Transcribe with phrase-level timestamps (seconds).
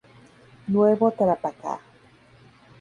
[0.65, 1.79] Nuevo Tarapacá